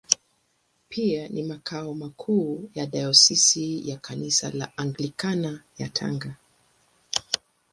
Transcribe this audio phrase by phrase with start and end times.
[0.89, 6.35] Pia ni makao makuu ya Dayosisi ya Kanisa la Anglikana ya Tanga.